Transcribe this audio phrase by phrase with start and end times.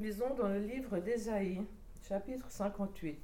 [0.00, 1.60] Lisons dans le livre d'Ésaïe,
[2.08, 3.18] chapitre 58.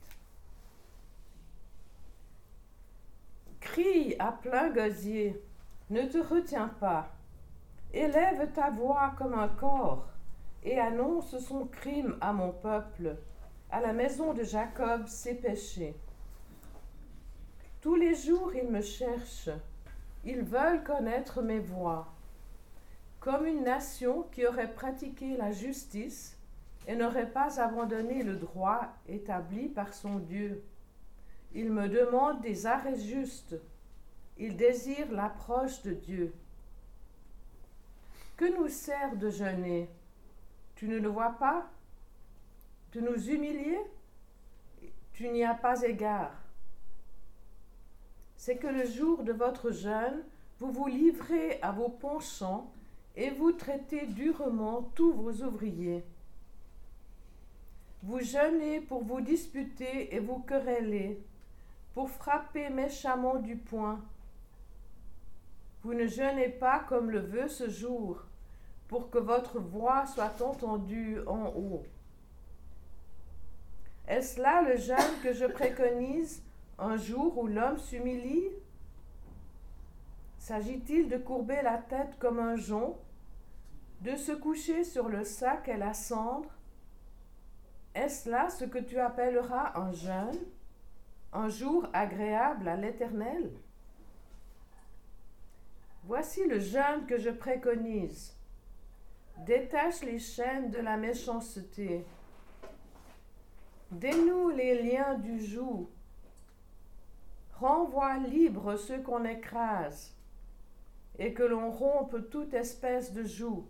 [3.61, 5.43] Crie à plein gosier,
[5.91, 7.11] ne te retiens pas.
[7.93, 10.09] Élève ta voix comme un corps
[10.63, 13.17] et annonce son crime à mon peuple,
[13.71, 15.97] à la maison de Jacob ses péchés.
[17.81, 19.51] Tous les jours ils me cherchent,
[20.25, 22.13] ils veulent connaître mes voies.
[23.21, 26.38] Comme une nation qui aurait pratiqué la justice
[26.89, 30.65] et n'aurait pas abandonné le droit établi par son Dieu.
[31.53, 33.57] Ils me demandent des arrêts justes.
[34.39, 36.33] Ils désirent l'approche de Dieu.
[38.39, 39.91] Que nous sert de jeûner?
[40.77, 41.69] Tu ne le vois pas?
[42.95, 43.79] De nous humilier
[45.13, 46.33] Tu n'y as pas égard.
[48.35, 50.25] C'est que le jour de votre jeûne,
[50.59, 52.73] vous vous livrez à vos penchants
[53.15, 56.03] et vous traitez durement tous vos ouvriers.
[58.03, 61.21] Vous jeûnez pour vous disputer et vous quereller,
[61.95, 64.01] pour frapper méchamment du poing.
[65.83, 68.25] Vous ne jeûnez pas comme le veut ce jour,
[68.87, 71.85] pour que votre voix soit entendue en haut.
[74.07, 76.43] Est-ce là le jeûne que je préconise,
[76.79, 78.49] un jour où l'homme s'humilie?
[80.39, 82.97] S'agit-il de courber la tête comme un jonc,
[84.01, 86.49] de se coucher sur le sac et la cendre?
[87.99, 90.39] Est-ce là ce que tu appelleras un jeûne,
[91.33, 93.51] un jour agréable à l'Éternel?
[96.05, 98.35] Voici le jeûne que je préconise.
[99.39, 102.05] Détache les chaînes de la méchanceté.
[103.91, 105.89] Dénoue les liens du joug.
[107.55, 110.15] Renvoie libre ceux qu'on écrase
[111.19, 113.67] et que l'on rompe toute espèce de joug.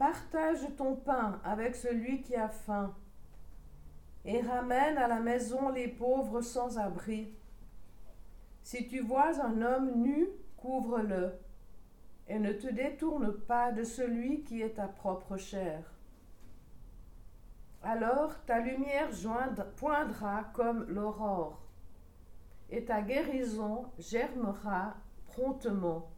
[0.00, 2.94] Partage ton pain avec celui qui a faim
[4.24, 7.34] et ramène à la maison les pauvres sans abri.
[8.62, 10.26] Si tu vois un homme nu,
[10.56, 11.34] couvre-le
[12.28, 15.82] et ne te détourne pas de celui qui est ta propre chair.
[17.82, 19.10] Alors ta lumière
[19.76, 21.60] poindra comme l'aurore
[22.70, 24.94] et ta guérison germera
[25.26, 26.10] promptement.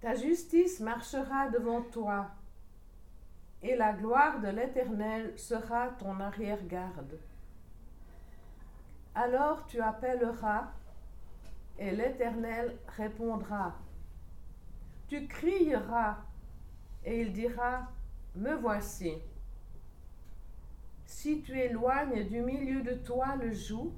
[0.00, 2.30] Ta justice marchera devant toi,
[3.62, 7.18] et la gloire de l'Éternel sera ton arrière-garde.
[9.14, 10.70] Alors tu appelleras,
[11.78, 13.74] et l'Éternel répondra.
[15.08, 16.16] Tu crieras,
[17.04, 17.88] et il dira,
[18.36, 19.12] Me voici.
[21.04, 23.92] Si tu éloignes du milieu de toi le joug,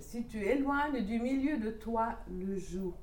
[0.00, 2.94] si tu éloignes du milieu de toi le joug.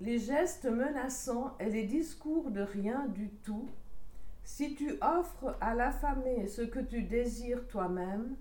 [0.00, 3.68] Les gestes menaçants et les discours de rien du tout,
[4.44, 8.36] si tu offres à l'affamé ce que tu désires toi-même,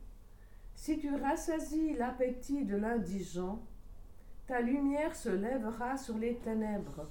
[0.76, 3.60] si tu rassasies l'appétit de l'indigent,
[4.48, 7.08] ta lumière se lèvera sur les ténèbres,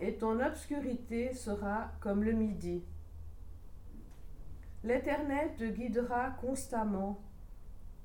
[0.00, 2.82] et ton obscurité sera comme le midi.
[4.82, 7.20] L'Éternel te guidera constamment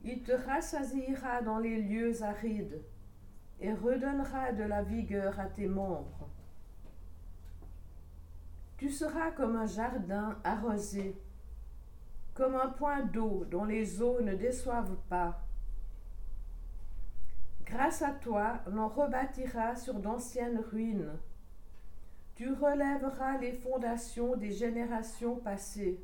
[0.06, 2.80] il te rassasiera dans les lieux arides
[3.60, 6.30] et redonnera de la vigueur à tes membres.
[8.78, 11.20] Tu seras comme un jardin arrosé,
[12.36, 15.42] comme un point d'eau dont les eaux ne déçoivent pas.
[17.66, 21.18] Grâce à toi, l'on rebâtira sur d'anciennes ruines.
[22.36, 26.00] Tu relèveras les fondations des générations passées.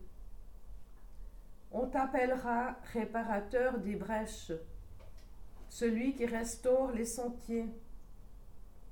[1.71, 4.51] On t'appellera réparateur des brèches,
[5.69, 7.69] celui qui restaure les sentiers,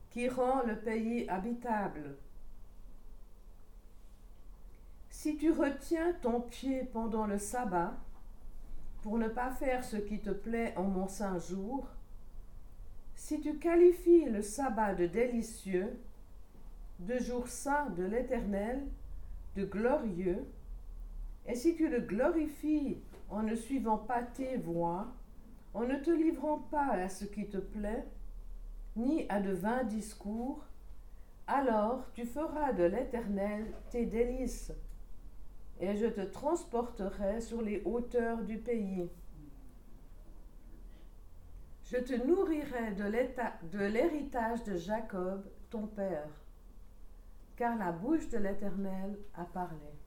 [0.10, 2.16] qui rend le pays habitable.
[5.10, 7.98] Si tu retiens ton pied pendant le sabbat,
[9.02, 11.88] pour ne pas faire ce qui te plaît en mon saint jour,
[13.16, 16.00] si tu qualifies le sabbat de délicieux,
[17.00, 18.88] de jour saint de l'Éternel,
[19.58, 20.46] de glorieux,
[21.50, 25.08] et si tu le glorifies en ne suivant pas tes voies,
[25.74, 28.06] en ne te livrant pas à ce qui te plaît,
[28.96, 30.64] ni à de vains discours,
[31.48, 34.72] alors tu feras de l'Éternel tes délices,
[35.80, 39.10] et je te transporterai sur les hauteurs du pays.
[41.86, 46.30] Je te nourrirai de l'héritage de Jacob, ton père,
[47.56, 49.99] car la bouche de l'Éternel a parlé.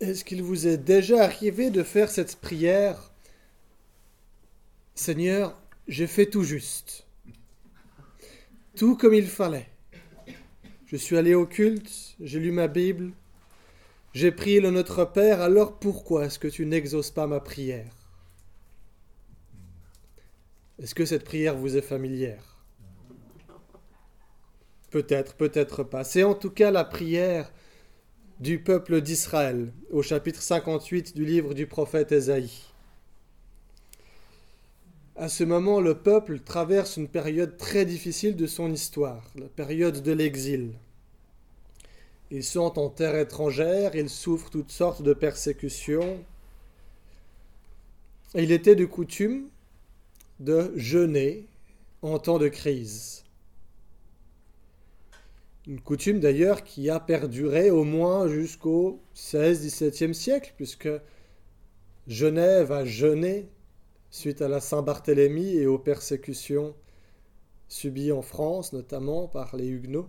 [0.00, 3.10] Est-ce qu'il vous est déjà arrivé de faire cette prière?
[4.94, 7.06] Seigneur, j'ai fait tout juste,
[8.76, 9.68] tout comme il fallait.
[10.86, 13.12] Je suis allé au culte, j'ai lu ma Bible,
[14.12, 17.92] j'ai prié le Notre Père, alors pourquoi est-ce que tu n'exauces pas ma prière?
[20.80, 22.56] Est-ce que cette prière vous est familière?
[24.90, 26.04] Peut-être, peut-être pas.
[26.04, 27.52] C'est en tout cas la prière
[28.40, 32.52] du peuple d'Israël au chapitre 58 du livre du prophète Ésaïe.
[35.16, 40.02] À ce moment, le peuple traverse une période très difficile de son histoire, la période
[40.02, 40.70] de l'exil.
[42.30, 46.22] Ils sont en terre étrangère, ils souffrent toutes sortes de persécutions.
[48.34, 49.48] Il était de coutume
[50.38, 51.46] de jeûner
[52.02, 53.24] en temps de crise.
[55.68, 60.88] Une coutume d'ailleurs qui a perduré au moins jusqu'au 16-17e siècle, puisque
[62.06, 63.50] Genève a jeûné
[64.10, 66.74] suite à la Saint-Barthélemy et aux persécutions
[67.68, 70.08] subies en France, notamment par les Huguenots.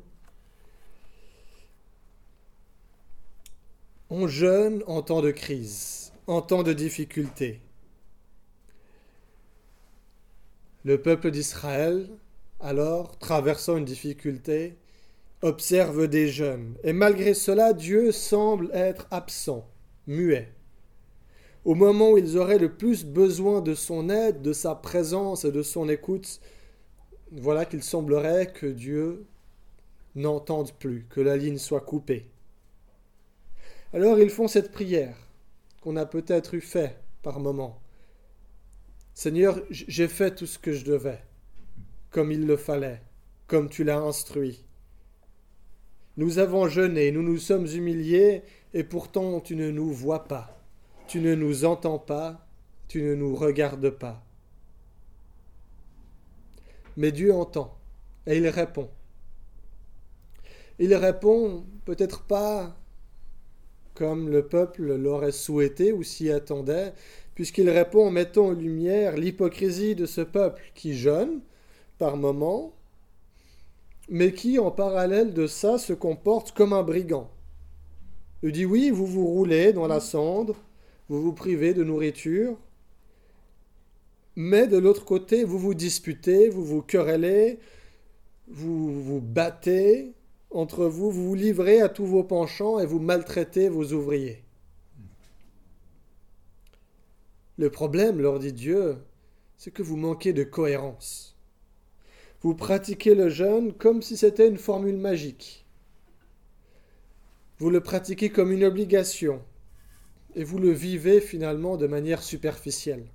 [4.09, 7.59] On jeûne en temps de crise, en temps de difficulté.
[10.85, 12.09] Le peuple d'Israël,
[12.61, 14.77] alors, traversant une difficulté,
[15.41, 16.75] observe des jeunes.
[16.83, 19.67] Et malgré cela, Dieu semble être absent,
[20.07, 20.51] muet.
[21.65, 25.51] Au moment où ils auraient le plus besoin de son aide, de sa présence et
[25.51, 26.39] de son écoute,
[27.31, 29.25] voilà qu'il semblerait que Dieu
[30.15, 32.27] n'entende plus, que la ligne soit coupée.
[33.93, 35.15] Alors ils font cette prière
[35.81, 37.81] qu'on a peut-être eu fait par moment.
[39.13, 41.21] Seigneur, j'ai fait tout ce que je devais,
[42.09, 43.01] comme il le fallait,
[43.47, 44.65] comme tu l'as instruit.
[46.19, 48.41] Nous avons jeûné, nous nous sommes humiliés,
[48.73, 50.61] et pourtant tu ne nous vois pas,
[51.07, 52.45] tu ne nous entends pas,
[52.89, 54.21] tu ne nous regardes pas.
[56.97, 57.73] Mais Dieu entend,
[58.27, 58.89] et il répond.
[60.77, 62.75] Il répond peut-être pas
[63.93, 66.91] comme le peuple l'aurait souhaité ou s'y attendait,
[67.33, 71.39] puisqu'il répond en mettant en lumière l'hypocrisie de ce peuple qui jeûne
[71.97, 72.73] par moments,
[74.09, 77.29] mais qui, en parallèle de ça, se comporte comme un brigand.
[78.43, 80.55] Il dit oui, vous vous roulez dans la cendre,
[81.09, 82.57] vous vous privez de nourriture,
[84.35, 87.59] mais de l'autre côté, vous vous disputez, vous vous querellez,
[88.47, 90.13] vous vous battez
[90.51, 94.43] entre vous, vous vous livrez à tous vos penchants et vous maltraitez vos ouvriers.
[97.57, 98.97] Le problème, leur dit Dieu,
[99.57, 101.38] c'est que vous manquez de cohérence.
[102.41, 105.65] Vous pratiquez le jeûne comme si c'était une formule magique.
[107.57, 109.41] Vous le pratiquez comme une obligation
[110.35, 113.05] et vous le vivez finalement de manière superficielle.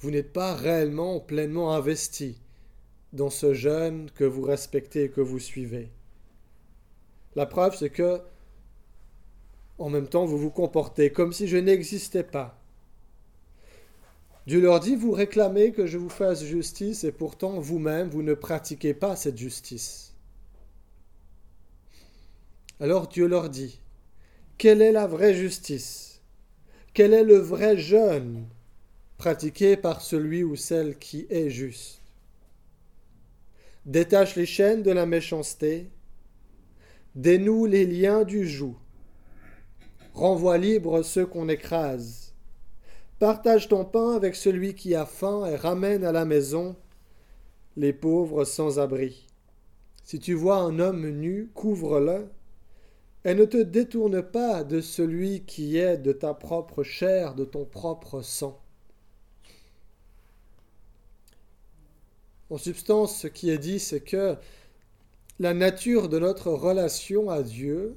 [0.00, 2.40] Vous n'êtes pas réellement pleinement investi
[3.12, 5.90] dans ce jeûne que vous respectez et que vous suivez.
[7.36, 8.20] La preuve, c'est que,
[9.78, 12.57] en même temps, vous vous comportez comme si je n'existais pas,
[14.48, 18.32] Dieu leur dit, vous réclamez que je vous fasse justice et pourtant vous-même, vous ne
[18.32, 20.14] pratiquez pas cette justice.
[22.80, 23.78] Alors Dieu leur dit,
[24.56, 26.22] quelle est la vraie justice?
[26.94, 28.46] Quel est le vrai jeûne
[29.18, 32.00] pratiqué par celui ou celle qui est juste?
[33.84, 35.90] Détache les chaînes de la méchanceté,
[37.14, 38.76] dénoue les liens du joug,
[40.14, 42.27] renvoie libre ceux qu'on écrase
[43.18, 46.76] Partage ton pain avec celui qui a faim et ramène à la maison
[47.76, 49.26] les pauvres sans abri.
[50.04, 52.28] Si tu vois un homme nu, couvre-le,
[53.24, 57.64] et ne te détourne pas de celui qui est de ta propre chair, de ton
[57.64, 58.60] propre sang.
[62.50, 64.36] En substance, ce qui est dit, c'est que
[65.40, 67.96] la nature de notre relation à Dieu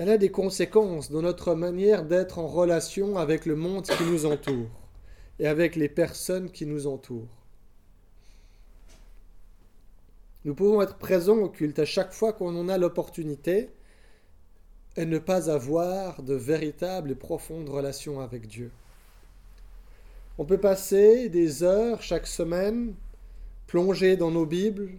[0.00, 4.24] elle a des conséquences dans notre manière d'être en relation avec le monde qui nous
[4.24, 4.70] entoure
[5.38, 7.28] et avec les personnes qui nous entourent.
[10.46, 13.68] Nous pouvons être présents au culte à chaque fois qu'on en a l'opportunité
[14.96, 18.70] et ne pas avoir de véritable et profonde relation avec Dieu.
[20.38, 22.94] On peut passer des heures chaque semaine
[23.66, 24.92] plongés dans nos Bibles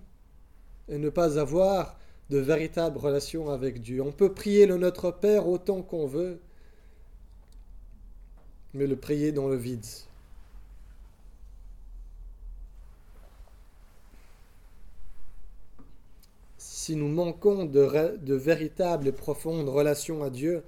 [0.89, 1.97] et ne pas avoir
[2.31, 4.01] de véritable relation avec Dieu.
[4.01, 6.39] On peut prier le Notre Père autant qu'on veut,
[8.73, 9.85] mais le prier dans le vide.
[16.57, 20.63] Si nous manquons de, de véritables et profondes relations à Dieu,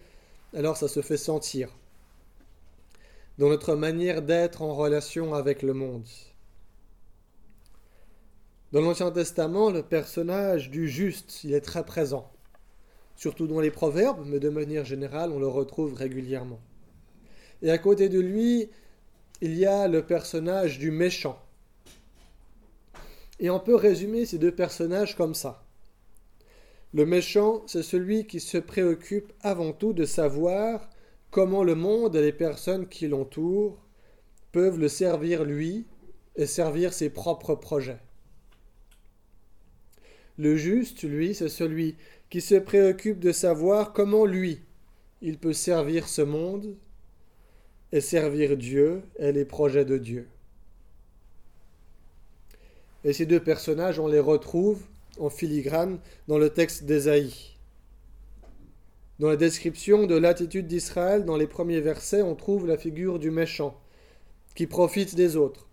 [0.53, 1.69] alors ça se fait sentir
[3.37, 6.07] dans notre manière d'être en relation avec le monde.
[8.73, 12.31] Dans l'Ancien Testament, le personnage du juste, il est très présent,
[13.15, 16.59] surtout dans les proverbes, mais de manière générale, on le retrouve régulièrement.
[17.61, 18.71] Et à côté de lui,
[19.41, 21.37] il y a le personnage du méchant.
[23.39, 25.63] Et on peut résumer ces deux personnages comme ça.
[26.95, 30.89] Le méchant, c'est celui qui se préoccupe avant tout de savoir
[31.29, 33.77] comment le monde et les personnes qui l'entourent
[34.51, 35.85] peuvent le servir lui
[36.35, 37.99] et servir ses propres projets.
[40.37, 41.95] Le juste, lui, c'est celui
[42.29, 44.61] qui se préoccupe de savoir comment lui,
[45.21, 46.75] il peut servir ce monde
[47.91, 50.27] et servir Dieu et les projets de Dieu.
[53.03, 54.81] Et ces deux personnages, on les retrouve
[55.19, 57.51] en filigrane dans le texte d'Ésaïe.
[59.19, 63.29] Dans la description de l'attitude d'Israël, dans les premiers versets, on trouve la figure du
[63.29, 63.79] méchant,
[64.55, 65.67] qui profite des autres,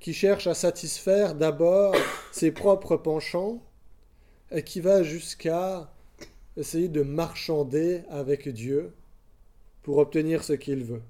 [0.00, 1.94] qui cherche à satisfaire d'abord
[2.32, 3.62] ses propres penchants,
[4.50, 5.92] et qui va jusqu'à
[6.56, 8.92] essayer de marchander avec Dieu
[9.82, 11.02] pour obtenir ce qu'il veut.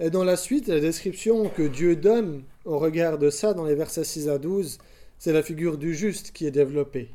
[0.00, 3.74] Et dans la suite, la description que Dieu donne au regard de ça dans les
[3.74, 4.78] versets 6 à 12,
[5.18, 7.10] c'est la figure du juste qui est développée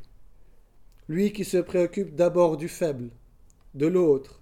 [1.08, 3.10] lui qui se préoccupe d'abord du faible,
[3.74, 4.40] de l'autre,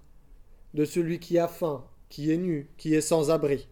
[0.73, 3.67] de celui qui a faim, qui est nu, qui est sans abri.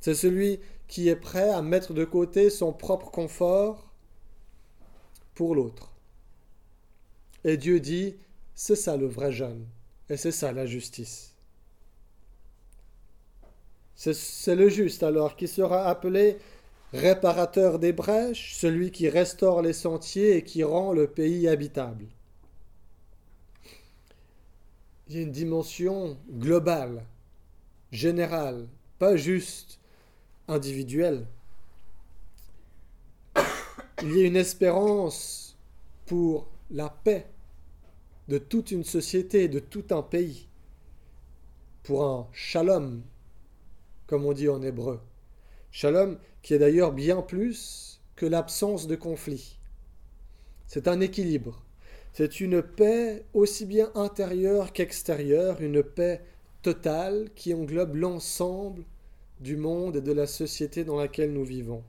[0.00, 3.85] C'est celui qui est prêt à mettre de côté son propre confort
[5.36, 5.92] pour l'autre.
[7.44, 8.16] Et Dieu dit,
[8.56, 9.64] c'est ça le vrai jeûne,
[10.10, 11.34] et c'est ça la justice.
[13.94, 16.38] C'est le juste alors qui sera appelé
[16.92, 22.06] réparateur des brèches, celui qui restaure les sentiers et qui rend le pays habitable.
[25.08, 27.04] Il y a une dimension globale,
[27.92, 28.66] générale,
[28.98, 29.78] pas juste
[30.48, 31.26] individuelle.
[34.02, 35.56] Il y a une espérance
[36.04, 37.26] pour la paix
[38.28, 40.48] de toute une société, de tout un pays,
[41.82, 43.02] pour un shalom,
[44.06, 45.00] comme on dit en hébreu.
[45.70, 49.58] Shalom qui est d'ailleurs bien plus que l'absence de conflit.
[50.66, 51.62] C'est un équilibre.
[52.12, 56.22] C'est une paix aussi bien intérieure qu'extérieure, une paix
[56.60, 58.84] totale qui englobe l'ensemble
[59.40, 61.82] du monde et de la société dans laquelle nous vivons.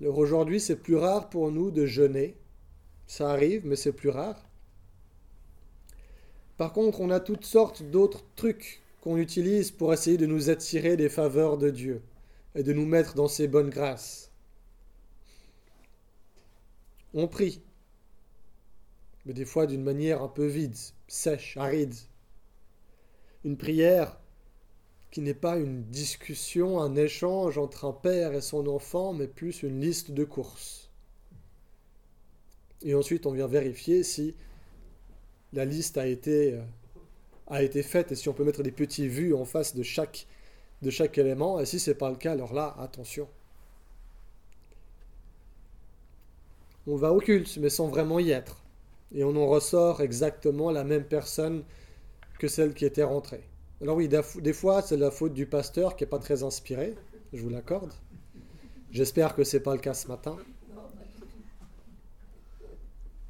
[0.00, 2.36] Alors aujourd'hui, c'est plus rare pour nous de jeûner.
[3.06, 4.48] Ça arrive, mais c'est plus rare.
[6.56, 10.96] Par contre, on a toutes sortes d'autres trucs qu'on utilise pour essayer de nous attirer
[10.96, 12.02] des faveurs de Dieu
[12.54, 14.30] et de nous mettre dans ses bonnes grâces.
[17.14, 17.62] On prie,
[19.24, 20.76] mais des fois d'une manière un peu vide,
[21.08, 21.94] sèche, aride.
[23.44, 24.18] Une prière
[25.16, 29.62] qui n'est pas une discussion, un échange entre un père et son enfant, mais plus
[29.62, 30.90] une liste de courses.
[32.82, 34.36] Et ensuite, on vient vérifier si
[35.54, 36.60] la liste a été euh,
[37.46, 40.26] a été faite et si on peut mettre des petits vues en face de chaque,
[40.82, 41.60] de chaque élément.
[41.60, 43.26] Et si ce n'est pas le cas, alors là, attention.
[46.86, 48.62] On va au culte, mais sans vraiment y être.
[49.14, 51.64] Et on en ressort exactement la même personne
[52.38, 53.48] que celle qui était rentrée.
[53.82, 56.94] Alors oui, des fois, c'est la faute du pasteur qui n'est pas très inspiré,
[57.32, 57.92] je vous l'accorde.
[58.90, 60.38] J'espère que ce n'est pas le cas ce matin.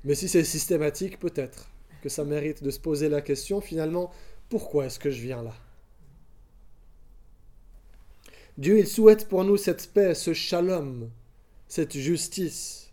[0.05, 1.69] Mais si c'est systématique, peut-être
[2.01, 4.13] que ça mérite de se poser la question finalement,
[4.49, 5.55] pourquoi est-ce que je viens là?
[8.57, 11.11] Dieu, il souhaite pour nous cette paix, ce shalom,
[11.67, 12.93] cette justice.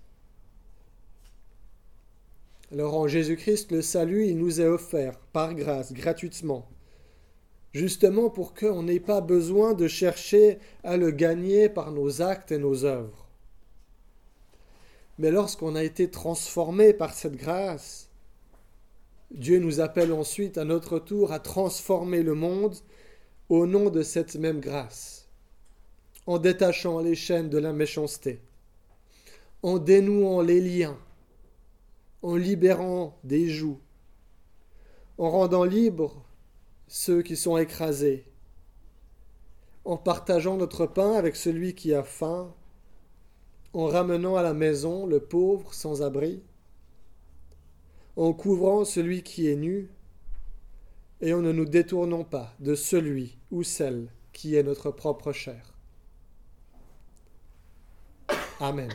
[2.72, 6.67] Alors en Jésus-Christ, le salut, il nous est offert par grâce, gratuitement,
[7.74, 12.60] justement pour qu'on n'ait pas besoin de chercher à le gagner par nos actes et
[12.60, 13.27] nos œuvres.
[15.18, 18.10] Mais lorsqu'on a été transformé par cette grâce,
[19.32, 22.75] Dieu nous appelle ensuite à notre tour à transformer le monde
[23.50, 25.27] au nom de cette même grâce,
[26.27, 28.39] en détachant les chaînes de la méchanceté,
[29.63, 30.98] en dénouant les liens,
[32.22, 33.80] en libérant des joues,
[35.18, 36.24] en rendant libres
[36.95, 38.23] ceux qui sont écrasés,
[39.83, 42.53] en partageant notre pain avec celui qui a faim,
[43.73, 46.43] en ramenant à la maison le pauvre sans abri,
[48.15, 49.89] en couvrant celui qui est nu,
[51.19, 55.73] et en ne nous détournons pas de celui ou celle qui est notre propre chair.
[58.59, 58.91] Amen.